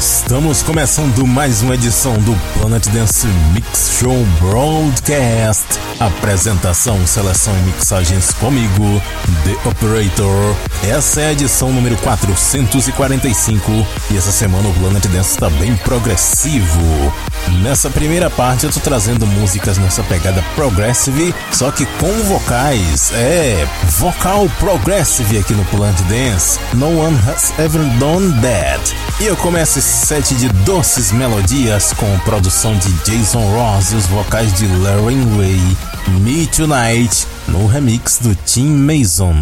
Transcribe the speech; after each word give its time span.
Estamos 0.00 0.62
começando 0.62 1.26
mais 1.26 1.60
uma 1.60 1.74
edição 1.74 2.14
do 2.20 2.34
Planet 2.54 2.86
Dance 2.86 3.26
Mix 3.52 3.98
Show 4.00 4.16
Broadcast. 4.40 5.66
Apresentação, 6.00 7.06
seleção 7.06 7.52
e 7.58 7.62
mixagens 7.64 8.32
comigo, 8.32 9.02
The 9.44 9.68
Operator. 9.68 10.56
Essa 10.88 11.20
é 11.20 11.26
a 11.26 11.32
edição 11.32 11.70
número 11.70 11.98
445 11.98 13.86
e 14.10 14.16
essa 14.16 14.32
semana 14.32 14.66
o 14.70 14.72
Planet 14.72 15.04
Dance 15.08 15.32
está 15.32 15.50
bem 15.50 15.76
progressivo. 15.76 17.12
Nessa 17.62 17.90
primeira 17.90 18.30
parte 18.30 18.64
eu 18.64 18.72
tô 18.72 18.80
trazendo 18.80 19.26
músicas 19.26 19.76
nessa 19.76 20.02
pegada 20.04 20.42
progressive, 20.54 21.34
só 21.52 21.70
que 21.70 21.84
com 21.84 22.12
vocais. 22.24 23.12
É, 23.12 23.68
vocal 23.98 24.48
progressive 24.58 25.36
aqui 25.36 25.52
no 25.52 25.64
Planet 25.66 26.00
Dance. 26.04 26.58
No 26.72 26.98
one 27.00 27.18
has 27.28 27.52
ever 27.58 27.84
done 27.98 28.32
that. 28.40 28.96
E 29.20 29.26
eu 29.26 29.36
começo 29.36 29.78
set 29.90 30.34
de 30.36 30.48
doces 30.64 31.10
melodias 31.10 31.92
com 31.92 32.18
produção 32.20 32.76
de 32.78 32.92
Jason 33.04 33.40
Ross 33.40 33.90
e 33.90 33.96
os 33.96 34.06
vocais 34.06 34.52
de 34.54 34.66
Larry 34.66 35.20
Way. 35.36 35.76
Me 36.20 36.46
Tonight 36.46 37.26
no 37.48 37.66
remix 37.66 38.18
do 38.20 38.34
Tim 38.34 38.68
Mason. 38.68 39.34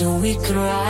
so 0.00 0.14
we 0.14 0.34
cry 0.36 0.54
ride. 0.54 0.89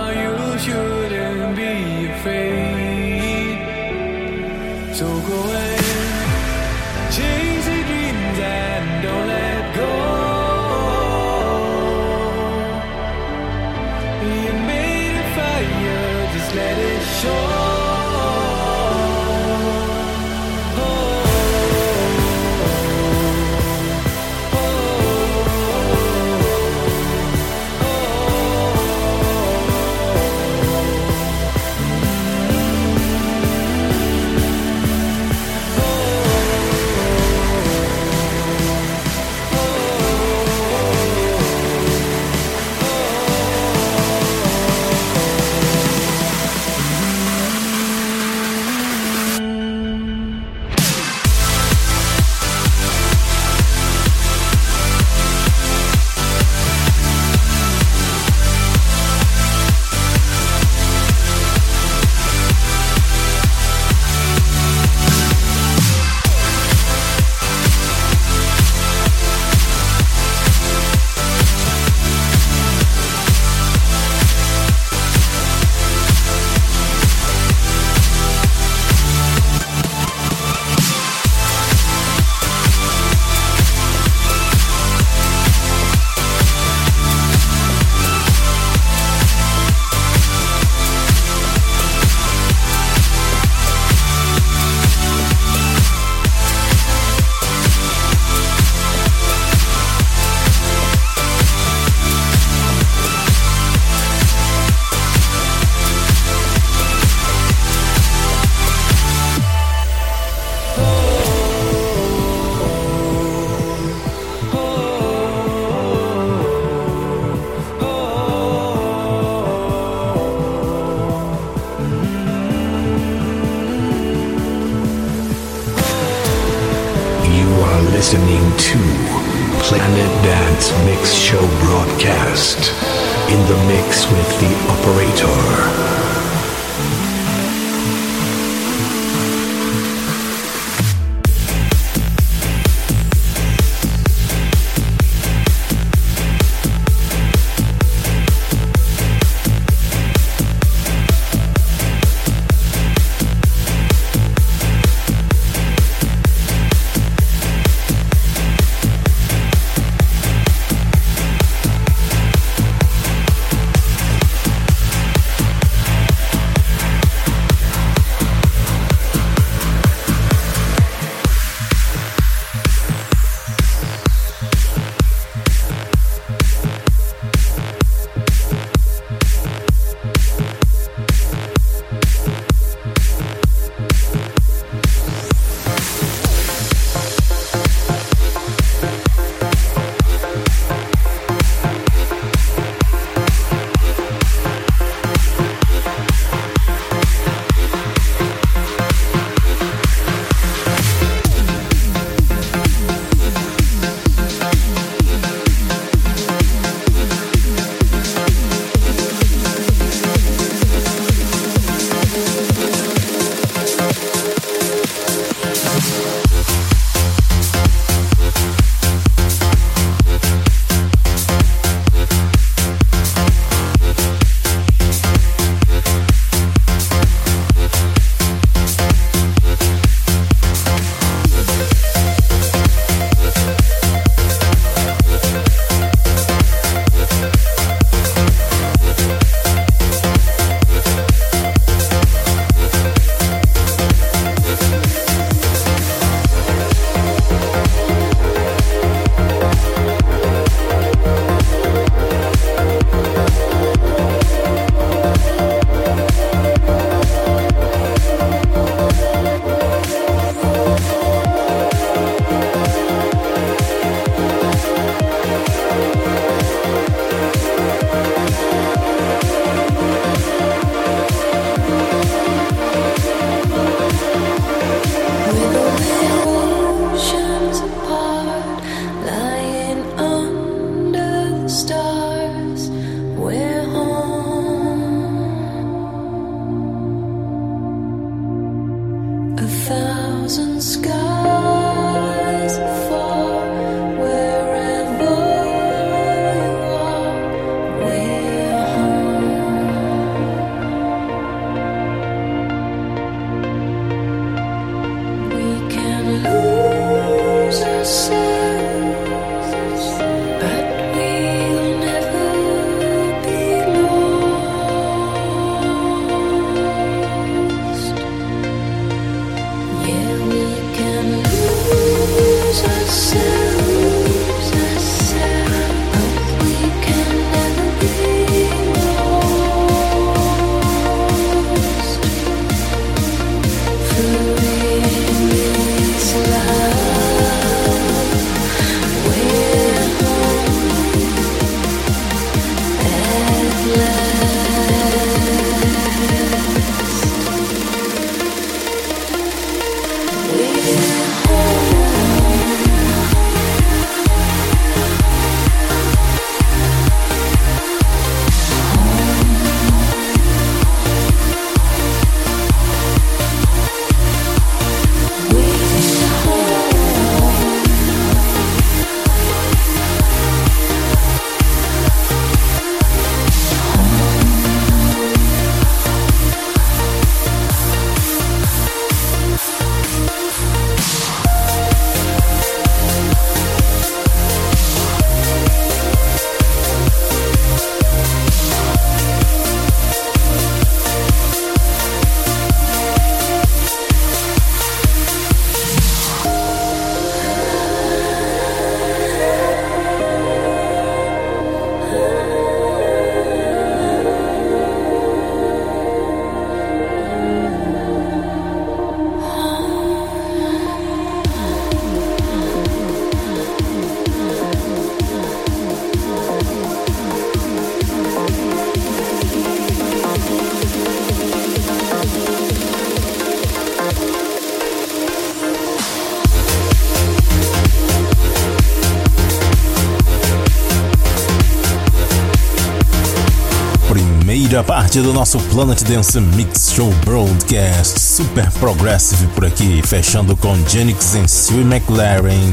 parte 434.91 435.01
do 435.01 435.13
nosso 435.13 435.39
Planet 435.39 435.81
Dance 435.83 436.19
Mix 436.19 436.73
Show 436.73 436.93
Broadcast 437.05 437.97
Super 437.97 438.51
Progressive 438.51 439.25
por 439.27 439.45
aqui, 439.45 439.81
fechando 439.85 440.35
com 440.35 440.53
Genix 440.67 441.15
e 441.15 441.25
Stewie 441.29 441.61
McLaren, 441.61 442.51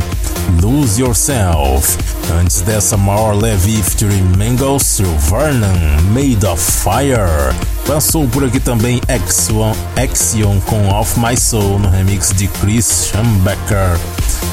Lose 0.63 1.03
Yourself. 1.03 1.99
Antes 2.41 2.61
dessa, 2.61 2.97
More 2.97 3.37
Levy 3.37 3.83
featuring 3.83 4.23
Mango 4.37 4.79
Vernon, 5.29 6.01
Made 6.13 6.47
of 6.47 6.63
Fire. 6.63 7.53
Passou 7.85 8.29
por 8.29 8.45
aqui 8.45 8.61
também 8.61 9.01
Axion, 9.09 9.73
Axion 9.97 10.61
com 10.61 10.89
Off 10.91 11.19
My 11.19 11.37
Soul 11.37 11.81
no 11.81 11.89
remix 11.89 12.33
de 12.33 12.47
Chris 12.47 13.09
Schambecker. 13.11 13.99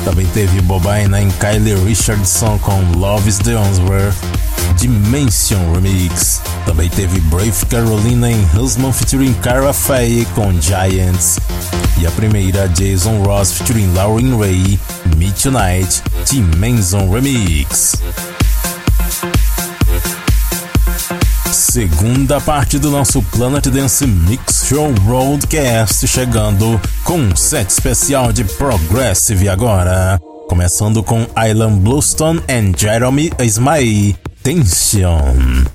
Também 0.03 0.25
teve 0.27 0.59
Bobaina 0.61 1.21
em 1.21 1.29
Kylie 1.29 1.75
Richardson 1.85 2.57
com 2.57 2.81
Love 2.97 3.29
is 3.29 3.37
the 3.37 3.53
Answer. 3.53 4.34
Dimension 4.77 5.73
Remix. 5.73 6.41
Também 6.65 6.89
teve 6.89 7.19
Brave 7.21 7.65
Carolina 7.67 8.31
em 8.31 8.47
Husman 8.53 8.91
featuring 8.91 9.33
Cara 9.35 9.73
Faye 9.73 10.25
com 10.35 10.51
Giants. 10.59 11.39
E 11.99 12.05
a 12.05 12.11
primeira 12.11 12.67
Jason 12.69 13.23
Ross 13.23 13.51
featuring 13.51 13.93
Lauren 13.93 14.37
Ray, 14.37 14.79
Meet 15.17 15.41
Tonight, 15.41 16.01
Dimension 16.29 17.09
Remix. 17.09 17.93
Segunda 21.51 22.39
parte 22.39 22.79
do 22.79 22.89
nosso 22.89 23.21
Planet 23.21 23.67
Dance 23.67 24.07
Mix 24.07 24.65
Show 24.67 24.93
Broadcast 25.01 26.07
chegando 26.07 26.79
com 27.03 27.17
um 27.17 27.35
set 27.35 27.69
especial 27.69 28.31
de 28.31 28.43
Progressive 28.43 29.49
agora. 29.49 30.19
Começando 30.47 31.03
com 31.03 31.27
Island 31.37 31.81
Bluestone 31.81 32.41
and 32.47 32.77
Jeremy 32.77 33.31
Ismail. 33.41 34.24
Tension. 34.45 35.74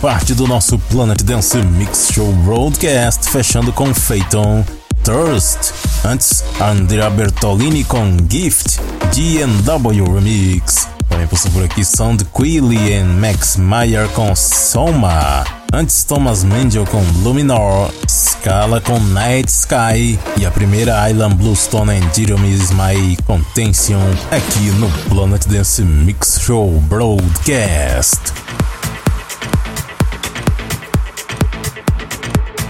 Parte 0.00 0.34
do 0.34 0.46
nosso 0.46 0.78
Planet 0.78 1.22
Dance 1.22 1.58
Mix 1.58 2.10
Show 2.12 2.32
Broadcast, 2.32 3.28
fechando 3.28 3.70
com 3.70 3.92
Phaeton 3.92 4.64
Thirst. 5.02 5.72
Antes, 6.04 6.42
Andrea 6.58 7.10
Bertolini 7.10 7.84
com 7.84 8.16
Gift, 8.28 8.80
GNW 9.12 10.14
Remix. 10.14 10.88
Também 11.08 11.26
passou 11.26 11.50
por 11.50 11.64
aqui 11.64 11.84
Sound 11.84 12.24
Quilly 12.34 12.92
e 12.92 13.02
Max 13.02 13.56
Meyer 13.56 14.08
com 14.10 14.34
Soma. 14.34 15.44
Antes, 15.72 16.02
Thomas 16.04 16.44
Mendel 16.44 16.86
com 16.86 17.02
Luminor, 17.22 17.92
Scala 18.08 18.80
com 18.80 18.98
Night 18.98 19.50
Sky 19.50 20.18
e 20.38 20.46
a 20.46 20.50
primeira 20.50 21.10
Island 21.10 21.34
Bluestone 21.34 21.92
and 21.92 22.14
Jeremy 22.14 22.56
My 22.72 23.16
Contention 23.26 24.00
aqui 24.30 24.70
no 24.78 24.88
Planet 25.10 25.46
Dance 25.46 25.82
Mix 25.82 26.40
Show 26.40 26.70
Broadcast. 26.88 28.39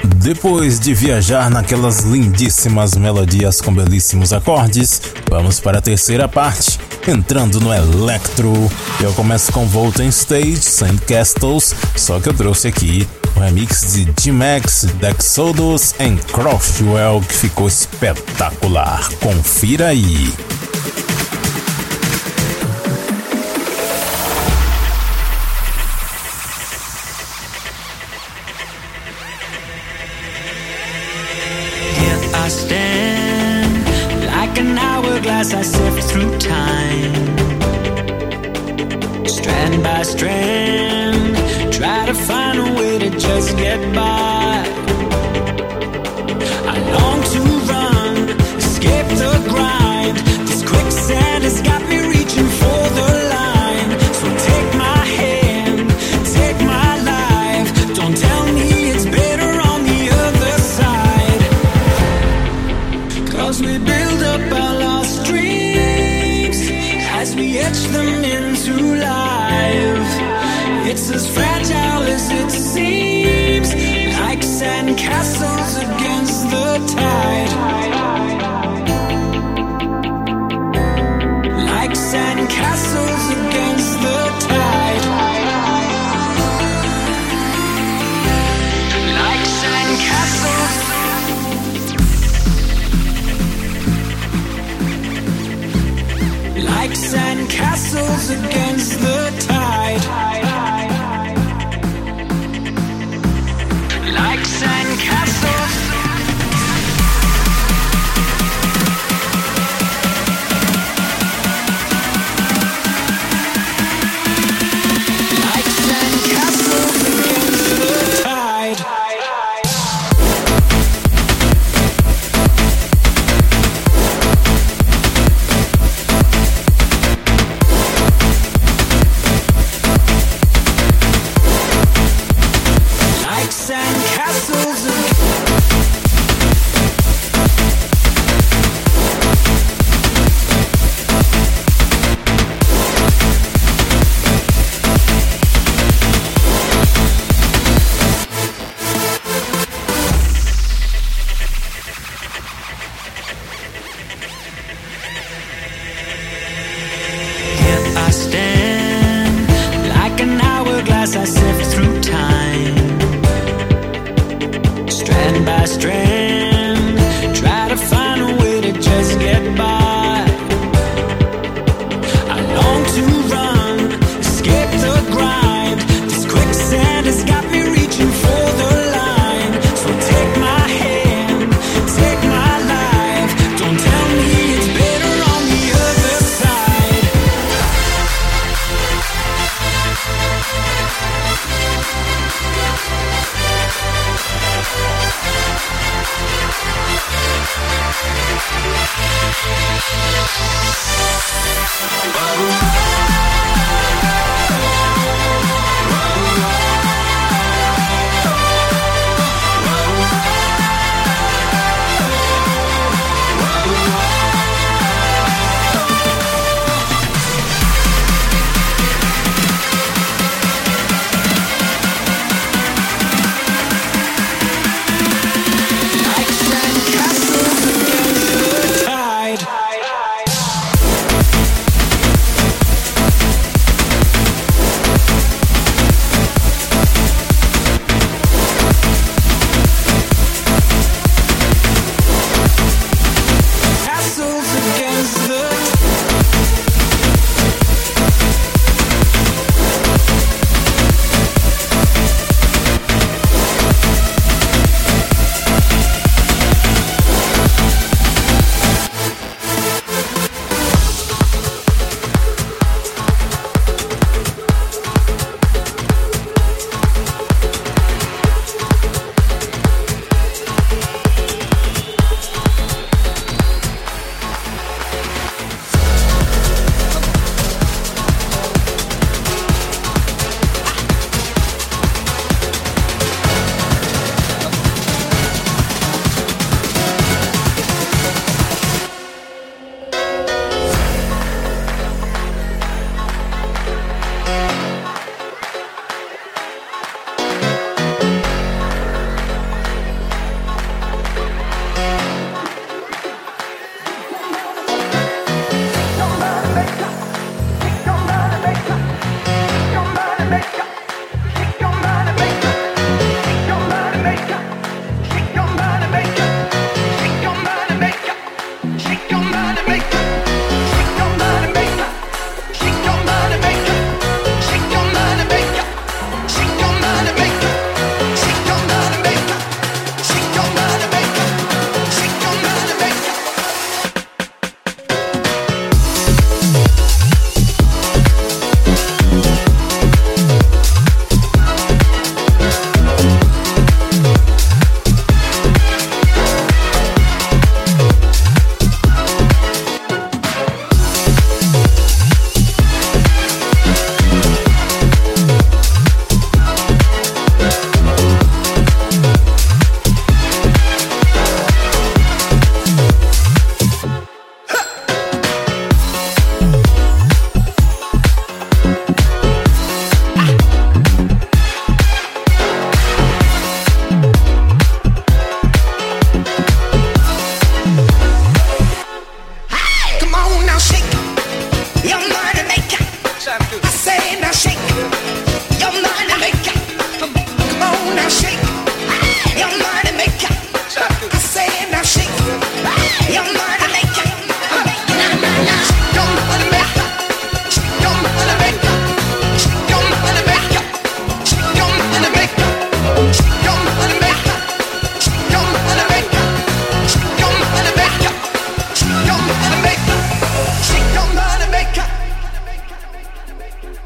Depois 0.04 0.80
de 0.80 0.94
viajar 0.94 1.50
naquelas 1.50 2.00
lindíssimas 2.00 2.94
melodias 2.96 3.60
com 3.60 3.72
belíssimos 3.72 4.32
acordes, 4.32 5.00
vamos 5.28 5.60
para 5.60 5.78
a 5.78 5.82
terceira 5.82 6.26
parte, 6.28 6.78
entrando 7.06 7.60
no 7.60 7.72
electro. 7.72 8.52
Eu 9.00 9.12
começo 9.12 9.52
com 9.52 9.66
Volta 9.66 10.04
Stage, 10.04 10.62
Saint 10.62 11.00
Castles, 11.02 11.74
só 11.96 12.18
que 12.18 12.28
eu 12.28 12.34
trouxe 12.34 12.68
aqui 12.68 13.06
o 13.36 13.40
remix 13.40 13.92
de 13.92 14.04
D-Max, 14.06 14.86
Dexodus 15.00 15.94
e 16.00 16.16
Crosswell 16.32 17.20
que 17.20 17.34
ficou 17.34 17.68
espetacular. 17.68 19.08
Confira 19.20 19.88
aí. 19.88 20.32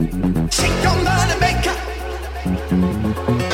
Shake 0.01 0.83
your 0.83 0.97
money 1.05 1.39
maker. 1.41 3.54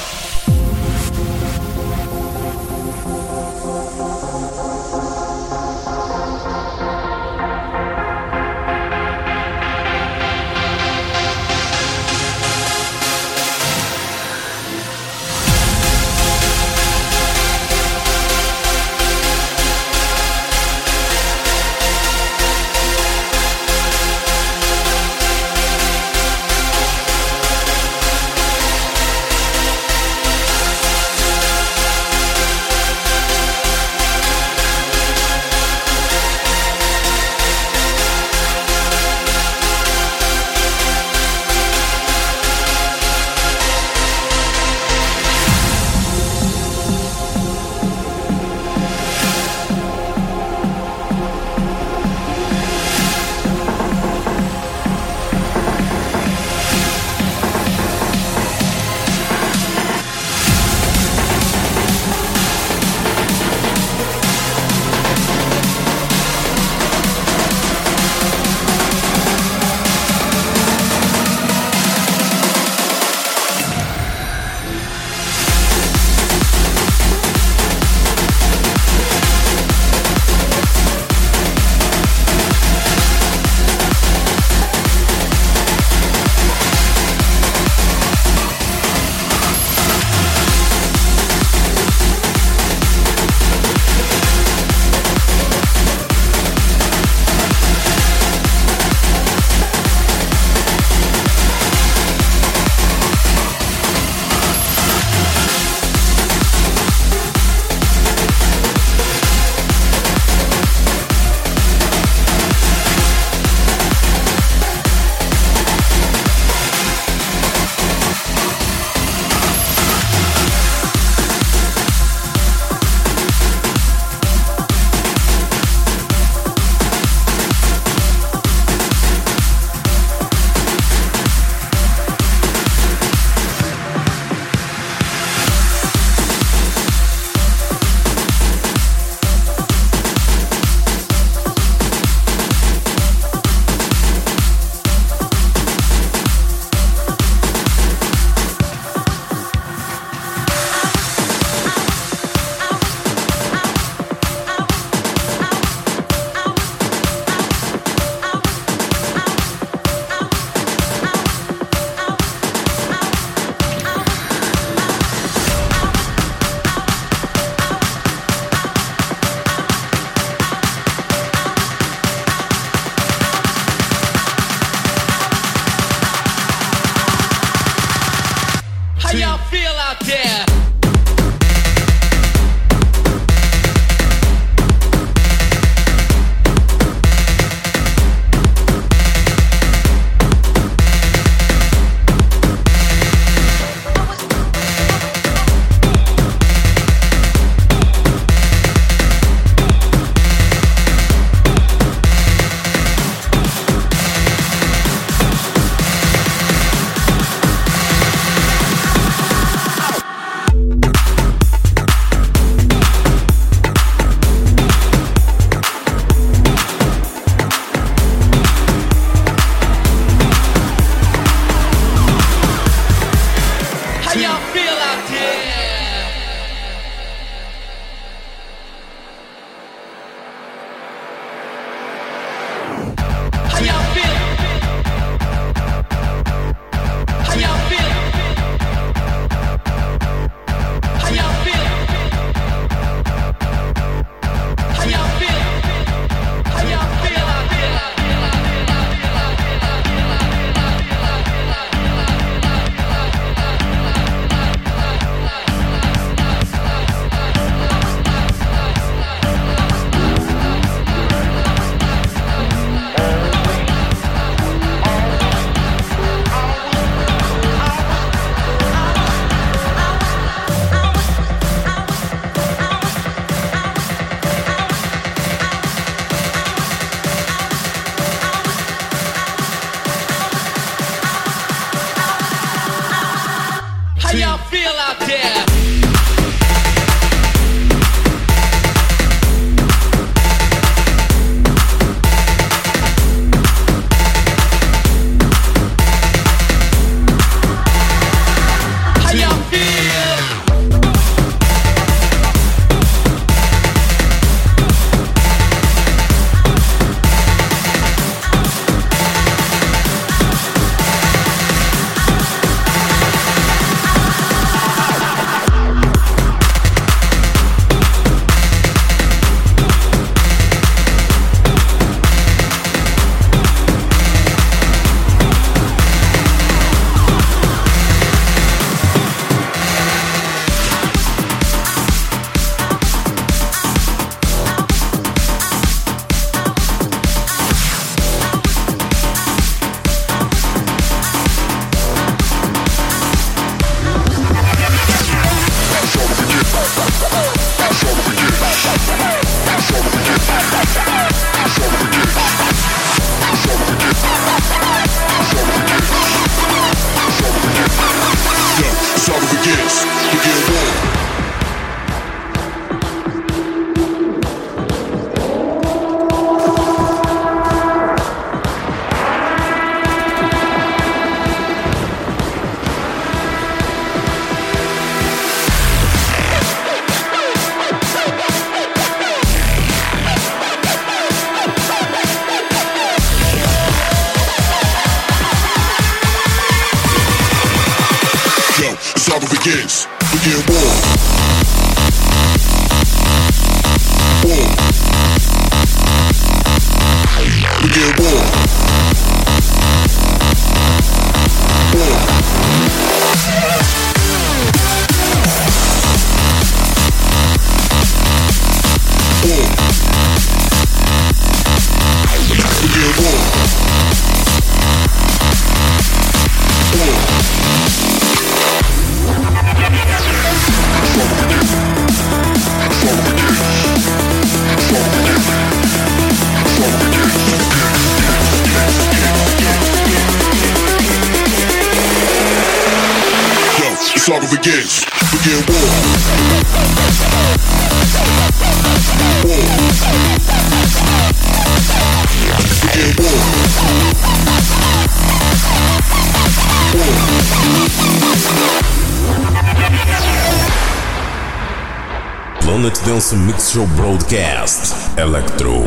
Dance 452.59 453.13
Mix 453.13 453.51
Show 453.53 453.65
Broadcast. 453.77 454.97
Electro 454.97 455.61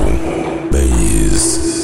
Bass 0.71 1.84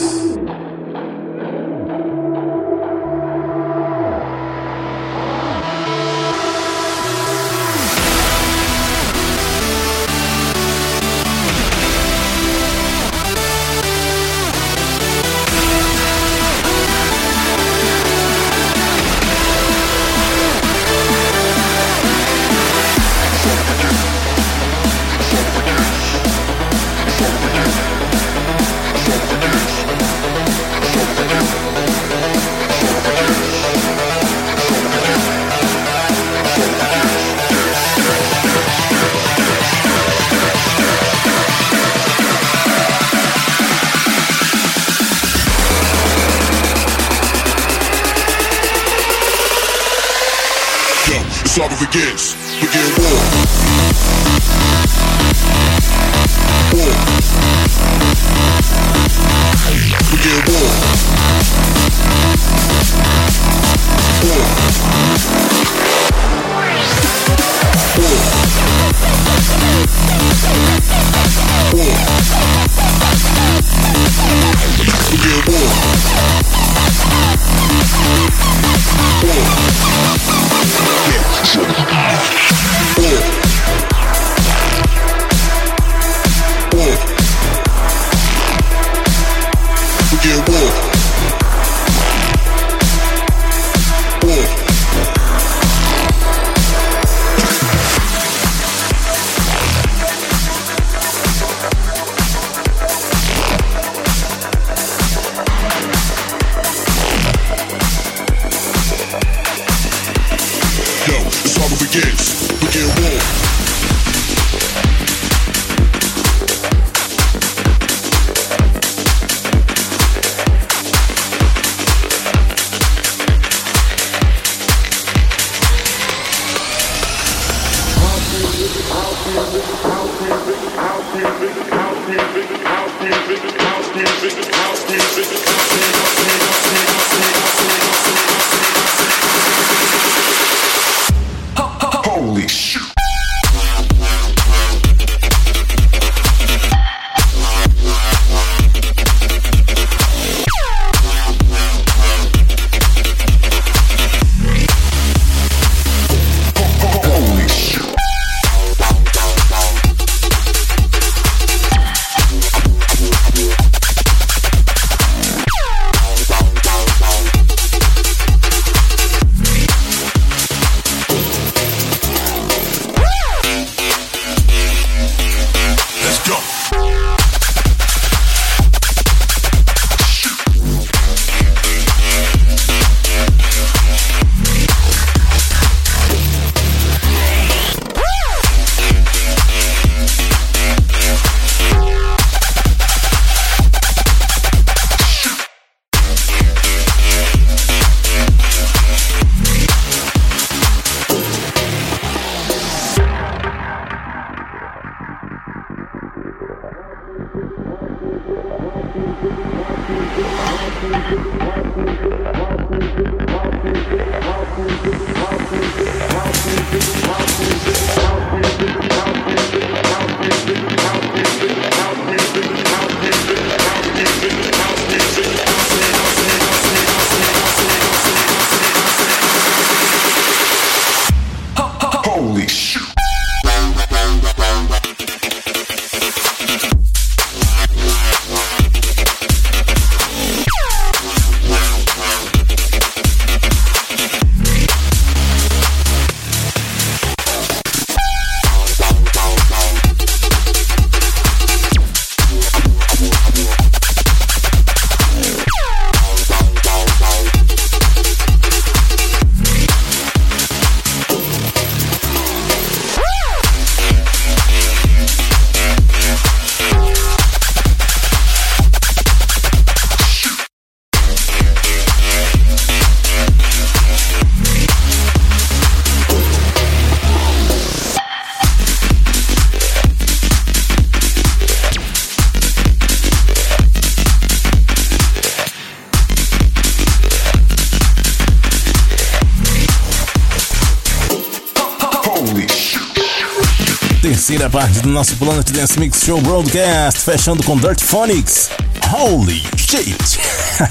terceira 294.41 294.51
parte 294.51 294.81
do 294.81 294.89
nosso 294.89 295.17
Planet 295.17 295.51
Dance 295.51 295.79
Mix 295.79 296.03
Show 296.03 296.19
Broadcast, 296.23 297.01
fechando 297.01 297.43
com 297.43 297.59
Dirt 297.59 297.83
Phonics. 297.83 298.49
Holy 298.91 299.43
shit! 299.55 300.19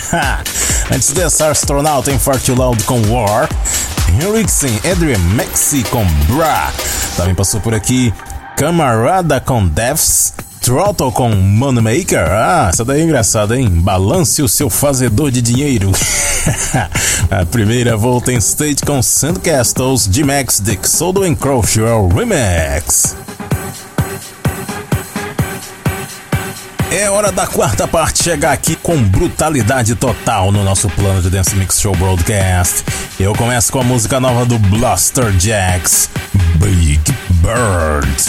Antes 0.91 1.11
dessa, 1.11 1.51
Astronauta 1.51 2.11
em 2.11 2.17
Far 2.17 2.39
Too 2.39 2.55
Loud 2.55 2.83
com 2.85 2.99
War. 3.13 3.47
Henriksen, 4.19 4.75
Adrian 4.91 5.19
Maxi 5.19 5.83
com 5.83 6.03
Bra. 6.27 6.73
Também 7.15 7.35
passou 7.35 7.61
por 7.61 7.75
aqui 7.75 8.11
Camarada 8.57 9.39
com 9.39 9.67
Deaths. 9.67 10.33
Throttle 10.61 11.11
com 11.11 11.29
Moneymaker? 11.29 12.27
Ah, 12.27 12.69
essa 12.73 12.83
daí 12.83 13.01
é 13.01 13.03
engraçada, 13.03 13.55
hein? 13.55 13.69
Balance 13.69 14.41
o 14.41 14.47
seu 14.47 14.69
fazedor 14.71 15.29
de 15.29 15.43
dinheiro. 15.43 15.91
a 17.29 17.45
primeira 17.45 17.95
volta 17.95 18.31
em 18.31 18.37
state 18.37 18.83
com 18.83 18.99
Sandcastles, 19.01 20.09
G-Max, 20.11 20.59
Dick 20.59 20.89
Sodo 20.89 21.23
and 21.23 21.35
Crowshell 21.35 22.09
Remix. 22.09 23.08
Hora 27.19 27.31
da 27.33 27.45
quarta 27.45 27.85
parte 27.85 28.23
chegar 28.23 28.53
aqui 28.53 28.77
com 28.77 28.97
brutalidade 29.03 29.93
total 29.93 30.53
no 30.53 30.63
nosso 30.63 30.87
plano 30.91 31.21
de 31.21 31.29
Dance 31.29 31.53
Mix 31.53 31.81
Show 31.81 31.93
Broadcast. 31.97 32.85
Eu 33.19 33.33
começo 33.33 33.73
com 33.73 33.81
a 33.81 33.83
música 33.83 34.21
nova 34.21 34.45
do 34.45 34.57
Blaster 34.57 35.29
Jacks, 35.37 36.09
Big 36.55 37.01
Bird. 37.41 38.28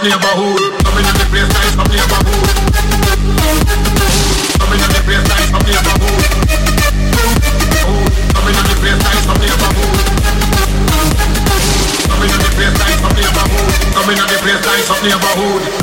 up 0.00 0.06
neighborhood. 0.06 0.72
Come 0.82 0.98
in 0.98 1.04
the 1.04 1.26
place, 1.28 1.48
neighborhood. 1.52 2.40
In 12.20 12.38
up 13.00 13.16
in 13.16 13.18
up 13.18 13.18
in 13.18 13.36
up 13.92 14.08
in 14.08 14.16
the 14.16 14.36
place, 14.40 14.62
nice 14.64 14.90
up 14.90 15.02
neighborhood. 15.02 15.79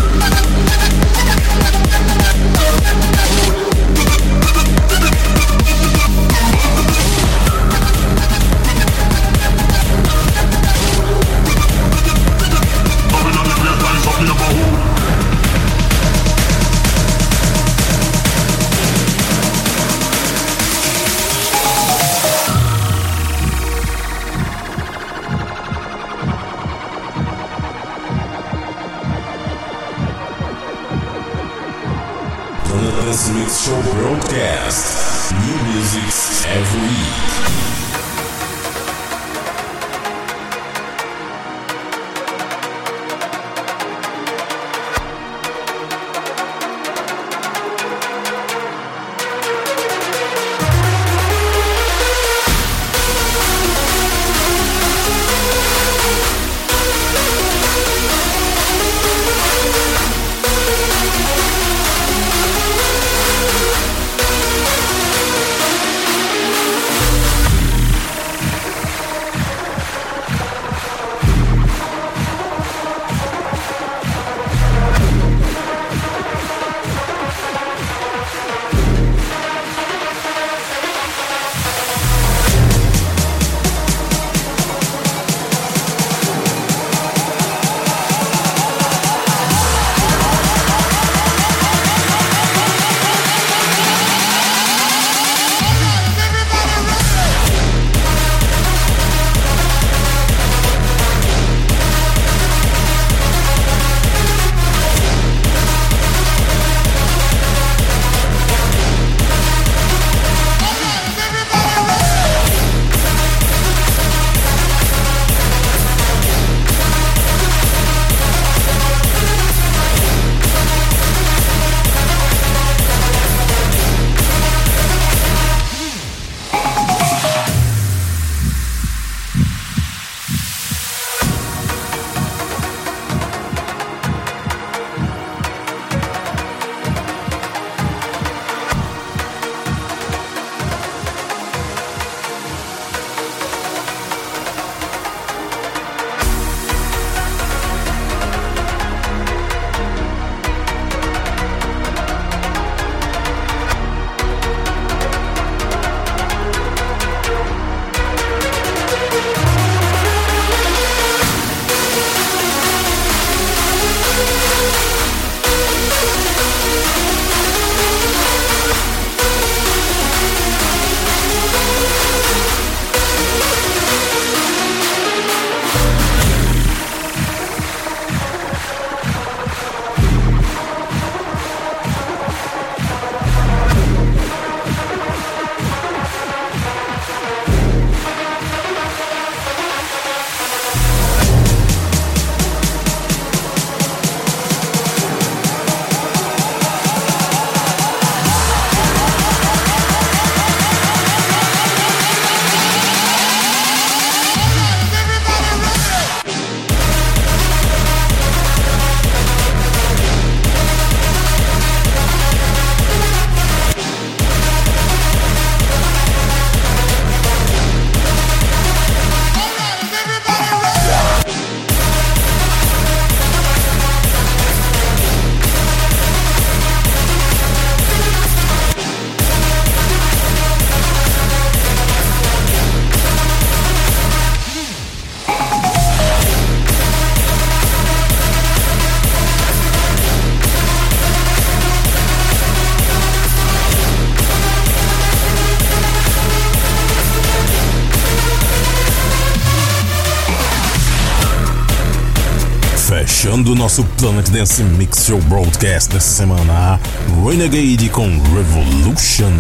Fechando 253.47 253.51
o 253.51 253.55
nosso 253.55 253.83
Planet 253.97 254.29
Dance 254.29 254.61
Mix 254.61 255.05
Show 255.05 255.21
Broadcast 255.21 255.93
dessa 255.93 256.23
semana, 256.23 256.79
Renegade 257.23 257.89
com 257.89 258.05
Revolution. 258.33 259.31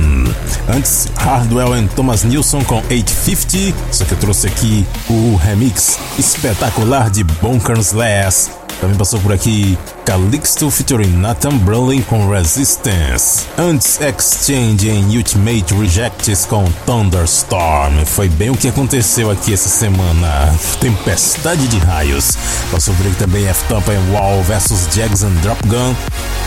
Antes, 0.69 1.09
Hardwell 1.17 1.73
and 1.73 1.87
Thomas 1.87 2.23
Nilsson 2.23 2.63
com 2.63 2.77
850, 2.89 3.75
só 3.91 4.05
que 4.05 4.13
eu 4.13 4.17
trouxe 4.17 4.47
aqui 4.47 4.85
o 5.09 5.35
remix 5.35 5.99
espetacular 6.17 7.09
de 7.09 7.23
Bonkers 7.23 7.91
Less 7.91 8.49
também 8.79 8.95
passou 8.95 9.19
por 9.19 9.33
aqui 9.33 9.77
Calixto 10.07 10.71
featuring 10.71 11.17
Nathan 11.17 11.57
Brolin 11.57 12.01
com 12.01 12.29
Resistance. 12.29 13.45
Antes, 13.57 13.99
Exchange 13.99 14.87
em 14.87 15.17
Ultimate 15.17 15.73
Rejects 15.73 16.45
com 16.45 16.63
Thunderstorm. 16.85 18.05
Foi 18.05 18.29
bem 18.29 18.49
o 18.49 18.55
que 18.55 18.69
aconteceu 18.69 19.29
aqui 19.29 19.53
essa 19.53 19.67
semana. 19.67 20.57
Tempestade 20.79 21.67
de 21.67 21.77
raios. 21.79 22.37
Passou 22.71 22.93
aqui 22.93 23.15
também 23.15 23.49
F-Top 23.49 23.91
em 23.91 24.13
Wall 24.13 24.41
vs 24.43 24.87
Jags 24.95 25.23
Drop 25.41 25.61
Gun. 25.67 25.93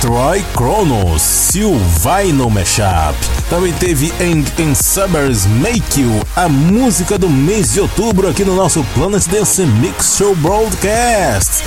Troy 0.01 0.43
Chronos, 0.57 1.21
Sylvai 1.21 2.33
no 2.33 2.49
Mashup. 2.49 3.15
Também 3.51 3.73
teve 3.73 4.13
Eng 4.21 4.45
in 4.59 4.77
Suburbs 4.77 5.45
Make 5.47 6.03
You, 6.03 6.23
a 6.37 6.49
música 6.49 7.19
do 7.19 7.29
mês 7.29 7.73
de 7.73 7.81
outubro 7.81 8.29
aqui 8.29 8.45
no 8.45 8.55
nosso 8.55 8.85
Planet 8.95 9.27
Dance 9.27 9.67
Mix 9.67 10.15
Show 10.17 10.37
Broadcast. 10.37 11.65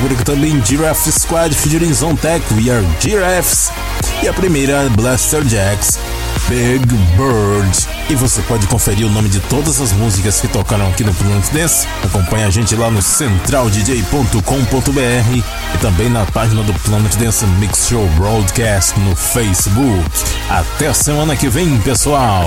Por 0.00 0.10
aqui 0.10 0.24
também 0.24 0.64
Giraffe 0.64 1.12
Squad 1.12 1.54
featuring 1.54 1.92
Zontech, 1.92 2.42
We 2.54 2.70
Are 2.70 2.84
Giraffes. 3.00 3.70
E 4.22 4.28
a 4.28 4.32
primeira, 4.32 4.88
Blaster 4.96 5.44
Jacks, 5.44 5.98
Big 6.48 6.86
Bird. 7.16 7.88
E 8.08 8.14
você 8.14 8.40
pode 8.42 8.66
conferir 8.68 9.06
o 9.06 9.10
nome 9.10 9.28
de 9.28 9.40
todas 9.40 9.80
as 9.80 9.92
músicas 9.92 10.40
que 10.40 10.46
tocaram 10.48 10.88
aqui 10.88 11.02
no 11.02 11.12
Planet 11.14 11.44
Dance. 11.52 11.88
Acompanhe 12.04 12.44
a 12.44 12.50
gente 12.50 12.76
lá 12.76 12.90
no 12.90 13.02
centraldj.com.br 13.02 15.44
e 15.74 15.78
também 15.78 16.08
na 16.08 16.24
página 16.26 16.62
do 16.62 16.72
Planet 16.74 17.14
Dance 17.16 17.44
Mix 17.58 17.88
Show 17.88 18.06
Broadcast 18.16 18.98
no 19.00 19.16
Facebook. 19.16 20.04
Até 20.48 20.88
a 20.88 20.94
semana 20.94 21.36
que 21.36 21.48
vem, 21.48 21.78
pessoal! 21.80 22.44